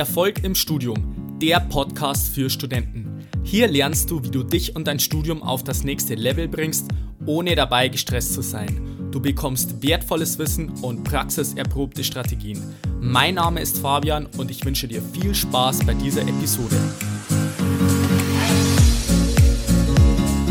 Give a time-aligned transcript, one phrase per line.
[0.00, 3.26] Erfolg im Studium, der Podcast für Studenten.
[3.44, 6.88] Hier lernst du, wie du dich und dein Studium auf das nächste Level bringst,
[7.26, 9.10] ohne dabei gestresst zu sein.
[9.10, 12.62] Du bekommst wertvolles Wissen und praxiserprobte Strategien.
[12.98, 16.76] Mein Name ist Fabian und ich wünsche dir viel Spaß bei dieser Episode.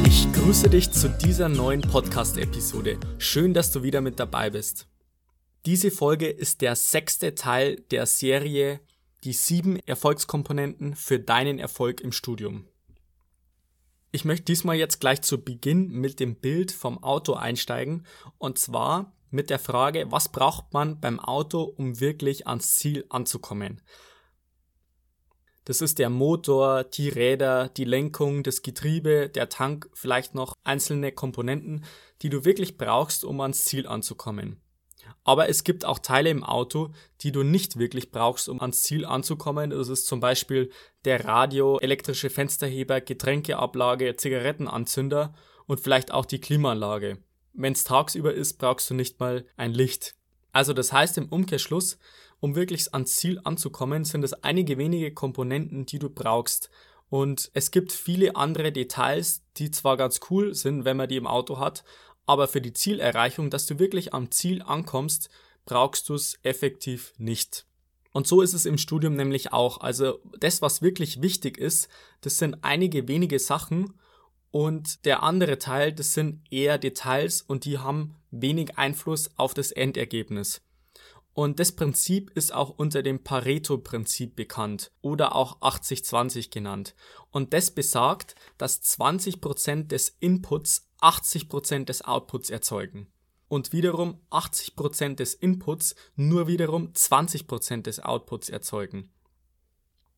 [0.05, 2.99] Ich grüße dich zu dieser neuen Podcast-Episode.
[3.17, 4.85] Schön, dass du wieder mit dabei bist.
[5.65, 8.81] Diese Folge ist der sechste Teil der Serie
[9.25, 12.67] Die sieben Erfolgskomponenten für deinen Erfolg im Studium.
[14.11, 18.05] Ich möchte diesmal jetzt gleich zu Beginn mit dem Bild vom Auto einsteigen
[18.37, 23.81] und zwar mit der Frage, was braucht man beim Auto, um wirklich ans Ziel anzukommen?
[25.65, 31.11] Das ist der Motor, die Räder, die Lenkung, das Getriebe, der Tank, vielleicht noch einzelne
[31.11, 31.83] Komponenten,
[32.21, 34.61] die du wirklich brauchst, um ans Ziel anzukommen.
[35.23, 39.05] Aber es gibt auch Teile im Auto, die du nicht wirklich brauchst, um ans Ziel
[39.05, 39.69] anzukommen.
[39.69, 40.71] Das ist zum Beispiel
[41.05, 45.33] der Radio, elektrische Fensterheber, Getränkeablage, Zigarettenanzünder
[45.67, 47.19] und vielleicht auch die Klimaanlage.
[47.53, 50.15] Wenn es tagsüber ist, brauchst du nicht mal ein Licht.
[50.51, 51.97] Also das heißt im Umkehrschluss,
[52.39, 56.69] um wirklich ans Ziel anzukommen, sind es einige wenige Komponenten, die du brauchst.
[57.09, 61.27] Und es gibt viele andere Details, die zwar ganz cool sind, wenn man die im
[61.27, 61.83] Auto hat,
[62.29, 65.31] aber für die Zielerreichung, dass du wirklich am Ziel ankommst,
[65.65, 67.65] brauchst du es effektiv nicht.
[68.11, 69.81] Und so ist es im Studium nämlich auch.
[69.81, 71.89] Also das, was wirklich wichtig ist,
[72.21, 73.95] das sind einige wenige Sachen
[74.51, 79.71] und der andere Teil, das sind eher Details und die haben wenig Einfluss auf das
[79.71, 80.61] Endergebnis.
[81.33, 86.93] Und das Prinzip ist auch unter dem Pareto-Prinzip bekannt oder auch 80-20 genannt.
[87.31, 93.07] Und das besagt, dass 20% des Inputs 80% des Outputs erzeugen.
[93.47, 99.11] Und wiederum 80% des Inputs nur wiederum 20% des Outputs erzeugen.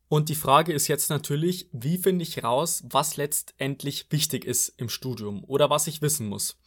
[0.09, 4.89] Und die Frage ist jetzt natürlich, wie finde ich raus, was letztendlich wichtig ist im
[4.89, 6.57] Studium oder was ich wissen muss.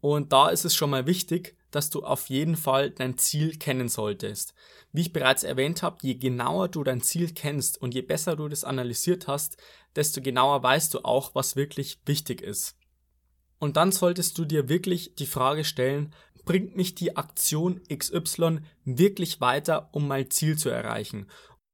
[0.00, 3.90] Und da ist es schon mal wichtig, dass du auf jeden Fall dein Ziel kennen
[3.90, 4.54] solltest.
[4.92, 8.48] Wie ich bereits erwähnt habe, je genauer du dein Ziel kennst und je besser du
[8.48, 9.58] das analysiert hast,
[9.94, 12.76] desto genauer weißt du auch, was wirklich wichtig ist.
[13.58, 16.12] Und dann solltest du dir wirklich die Frage stellen,
[16.44, 21.26] bringt mich die Aktion XY wirklich weiter, um mein Ziel zu erreichen?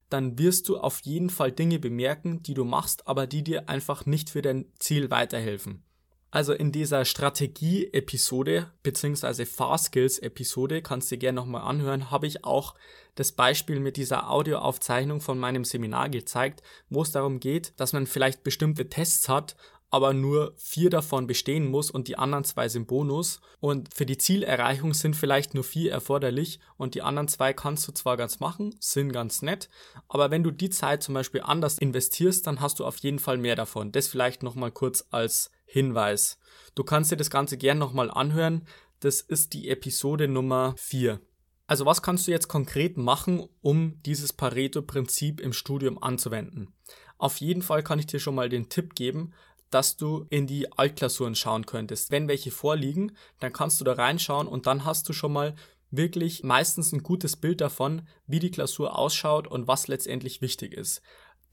[0.08, 4.06] Dann wirst du auf jeden Fall Dinge bemerken, die du machst, aber die dir einfach
[4.06, 5.84] nicht für dein Ziel weiterhelfen.
[6.30, 12.74] Also in dieser Strategie-Episode beziehungsweise Fast-Skills-Episode, kannst du gerne nochmal anhören, habe ich auch
[13.16, 18.06] das Beispiel mit dieser Audioaufzeichnung von meinem Seminar gezeigt, wo es darum geht, dass man
[18.06, 19.56] vielleicht bestimmte Tests hat,
[19.92, 23.42] aber nur vier davon bestehen muss und die anderen zwei sind Bonus.
[23.60, 27.92] Und für die Zielerreichung sind vielleicht nur vier erforderlich und die anderen zwei kannst du
[27.92, 29.68] zwar ganz machen, sind ganz nett,
[30.08, 33.36] aber wenn du die Zeit zum Beispiel anders investierst, dann hast du auf jeden Fall
[33.36, 33.92] mehr davon.
[33.92, 36.38] Das vielleicht nochmal kurz als Hinweis.
[36.74, 38.66] Du kannst dir das Ganze gern nochmal anhören.
[39.00, 41.20] Das ist die Episode Nummer 4.
[41.66, 46.74] Also was kannst du jetzt konkret machen, um dieses Pareto-Prinzip im Studium anzuwenden?
[47.18, 49.32] Auf jeden Fall kann ich dir schon mal den Tipp geben,
[49.74, 52.10] dass du in die Altklausuren schauen könntest.
[52.10, 55.54] Wenn welche vorliegen, dann kannst du da reinschauen und dann hast du schon mal
[55.90, 61.02] wirklich meistens ein gutes Bild davon, wie die Klausur ausschaut und was letztendlich wichtig ist.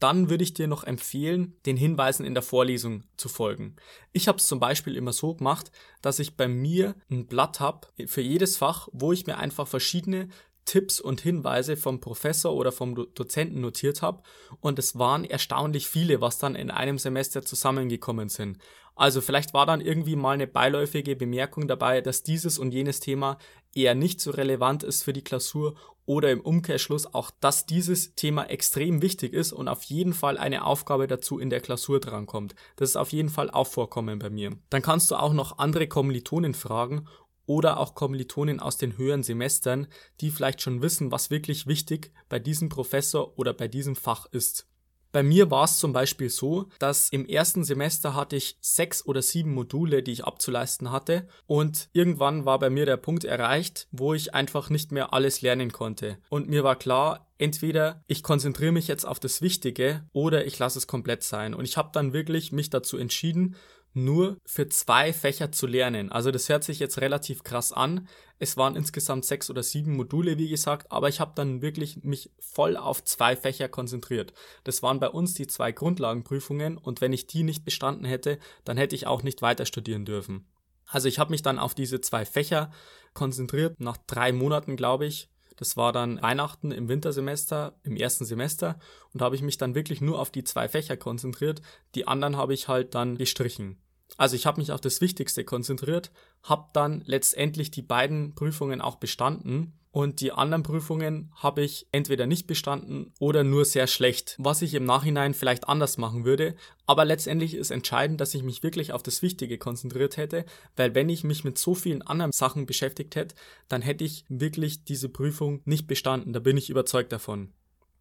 [0.00, 3.76] Dann würde ich dir noch empfehlen, den Hinweisen in der Vorlesung zu folgen.
[4.12, 5.70] Ich habe es zum Beispiel immer so gemacht,
[6.00, 10.30] dass ich bei mir ein Blatt habe für jedes Fach, wo ich mir einfach verschiedene
[10.70, 14.22] Tipps und Hinweise vom Professor oder vom Do Dozenten notiert habe
[14.60, 18.56] und es waren erstaunlich viele, was dann in einem Semester zusammengekommen sind.
[18.94, 23.38] Also vielleicht war dann irgendwie mal eine beiläufige Bemerkung dabei, dass dieses und jenes Thema
[23.74, 25.74] eher nicht so relevant ist für die Klausur
[26.06, 30.64] oder im Umkehrschluss auch, dass dieses Thema extrem wichtig ist und auf jeden Fall eine
[30.64, 32.54] Aufgabe dazu in der Klausur drankommt.
[32.76, 34.56] Das ist auf jeden Fall auch vorkommen bei mir.
[34.70, 37.08] Dann kannst du auch noch andere Kommilitonen fragen
[37.50, 39.88] oder auch Kommilitonen aus den höheren Semestern,
[40.20, 44.68] die vielleicht schon wissen, was wirklich wichtig bei diesem Professor oder bei diesem Fach ist.
[45.10, 49.20] Bei mir war es zum Beispiel so, dass im ersten Semester hatte ich sechs oder
[49.20, 54.14] sieben Module, die ich abzuleisten hatte und irgendwann war bei mir der Punkt erreicht, wo
[54.14, 56.18] ich einfach nicht mehr alles lernen konnte.
[56.28, 60.78] Und mir war klar, entweder ich konzentriere mich jetzt auf das Wichtige oder ich lasse
[60.78, 61.54] es komplett sein.
[61.54, 63.56] Und ich habe dann wirklich mich dazu entschieden,
[63.92, 66.12] nur für zwei Fächer zu lernen.
[66.12, 68.08] Also das hört sich jetzt relativ krass an.
[68.38, 72.30] Es waren insgesamt sechs oder sieben Module, wie gesagt, aber ich habe dann wirklich mich
[72.38, 74.32] voll auf zwei Fächer konzentriert.
[74.64, 78.76] Das waren bei uns die zwei Grundlagenprüfungen und wenn ich die nicht bestanden hätte, dann
[78.76, 80.46] hätte ich auch nicht weiter studieren dürfen.
[80.86, 82.70] Also ich habe mich dann auf diese zwei Fächer
[83.14, 83.80] konzentriert.
[83.80, 85.29] Nach drei Monaten, glaube ich,
[85.60, 88.78] Das war dann Weihnachten im Wintersemester, im ersten Semester.
[89.12, 91.60] Und habe ich mich dann wirklich nur auf die zwei Fächer konzentriert.
[91.94, 93.78] Die anderen habe ich halt dann gestrichen.
[94.16, 96.10] Also ich habe mich auf das Wichtigste konzentriert,
[96.42, 102.26] habe dann letztendlich die beiden Prüfungen auch bestanden und die anderen Prüfungen habe ich entweder
[102.26, 106.54] nicht bestanden oder nur sehr schlecht, was ich im Nachhinein vielleicht anders machen würde.
[106.86, 110.44] Aber letztendlich ist entscheidend, dass ich mich wirklich auf das Wichtige konzentriert hätte,
[110.76, 113.34] weil wenn ich mich mit so vielen anderen Sachen beschäftigt hätte,
[113.68, 116.32] dann hätte ich wirklich diese Prüfung nicht bestanden.
[116.32, 117.52] Da bin ich überzeugt davon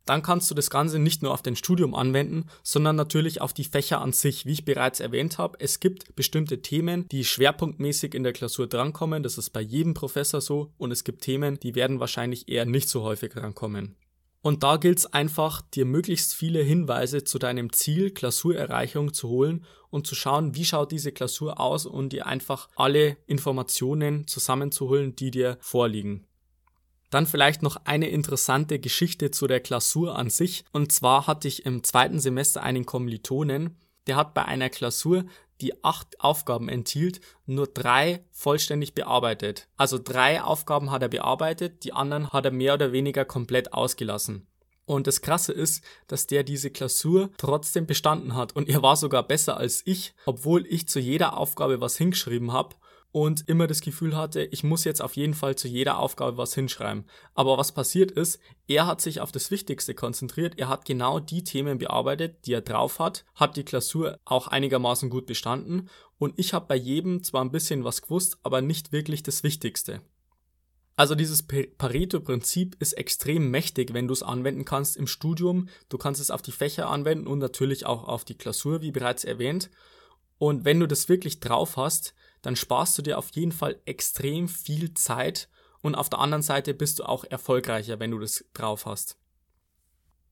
[0.09, 3.63] dann kannst du das Ganze nicht nur auf dein Studium anwenden, sondern natürlich auf die
[3.63, 4.45] Fächer an sich.
[4.45, 9.21] Wie ich bereits erwähnt habe, es gibt bestimmte Themen, die schwerpunktmäßig in der Klausur drankommen.
[9.21, 10.73] Das ist bei jedem Professor so.
[10.77, 13.95] Und es gibt Themen, die werden wahrscheinlich eher nicht so häufig drankommen.
[14.41, 19.65] Und da gilt es einfach, dir möglichst viele Hinweise zu deinem Ziel Klausurerreichung zu holen
[19.89, 25.31] und zu schauen, wie schaut diese Klausur aus und dir einfach alle Informationen zusammenzuholen, die
[25.31, 26.25] dir vorliegen.
[27.09, 30.63] Dann vielleicht noch eine interessante Geschichte zu der Klausur an sich.
[30.71, 33.77] Und zwar hatte ich im zweiten Semester einen Kommilitonen,
[34.07, 35.25] der hat bei einer Klausur,
[35.61, 39.67] die acht Aufgaben enthielt, nur drei vollständig bearbeitet.
[39.75, 44.47] Also drei Aufgaben hat er bearbeitet, die anderen hat er mehr oder weniger komplett ausgelassen.
[44.85, 48.55] Und das Krasse ist, dass der diese Klausur trotzdem bestanden hat.
[48.55, 52.75] Und er war sogar besser als ich, obwohl ich zu jeder Aufgabe was hingeschrieben habe
[53.11, 56.53] und immer das Gefühl hatte, ich muss jetzt auf jeden Fall zu jeder Aufgabe was
[56.53, 57.05] hinschreiben.
[57.33, 61.43] Aber was passiert ist, er hat sich auf das Wichtigste konzentriert, er hat genau die
[61.43, 65.89] Themen bearbeitet, die er drauf hat, hat die Klausur auch einigermaßen gut bestanden
[66.19, 70.01] und ich habe bei jedem zwar ein bisschen was gewusst, aber nicht wirklich das Wichtigste.
[70.97, 75.69] Also dieses Pareto-Prinzip ist extrem mächtig, wenn du es anwenden kannst im Studium.
[75.87, 79.23] Du kannst es auf die Fächer anwenden und natürlich auch auf die Klausur, wie bereits
[79.23, 79.69] erwähnt.
[80.39, 84.47] Und wenn du das wirklich drauf hast, dann sparst du dir auf jeden Fall extrem
[84.47, 85.49] viel Zeit
[85.81, 89.17] und auf der anderen Seite bist du auch erfolgreicher, wenn du das drauf hast.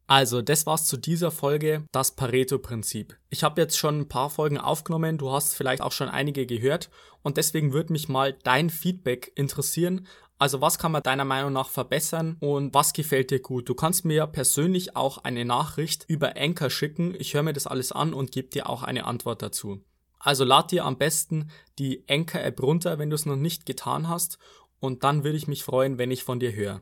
[0.10, 3.18] Also, das war's zu dieser Folge, das Pareto-Prinzip.
[3.30, 6.90] Ich habe jetzt schon ein paar Folgen aufgenommen, du hast vielleicht auch schon einige gehört
[7.24, 10.08] und deswegen würde mich mal dein Feedback interessieren.
[10.40, 13.68] Also, was kann man deiner Meinung nach verbessern und was gefällt dir gut?
[13.68, 17.14] Du kannst mir persönlich auch eine Nachricht über Anchor schicken.
[17.20, 19.82] Ich höre mir das alles an und gebe dir auch eine Antwort dazu.
[20.20, 21.50] Also lad dir am besten
[21.80, 24.38] die Anchor-App runter, wenn du es noch nicht getan hast.
[24.80, 26.82] Und dann würde ich mich freuen, wenn ich von dir höre.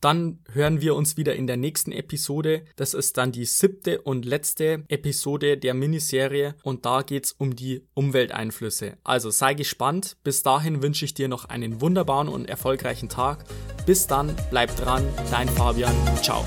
[0.00, 2.64] Dann hören wir uns wieder in der nächsten Episode.
[2.76, 7.82] Das ist dann die siebte und letzte Episode der Miniserie und da geht's um die
[7.94, 8.98] Umwelteinflüsse.
[9.04, 10.16] Also sei gespannt.
[10.22, 13.44] Bis dahin wünsche ich dir noch einen wunderbaren und erfolgreichen Tag.
[13.86, 15.94] Bis dann, bleib dran, dein Fabian.
[16.22, 16.44] Ciao.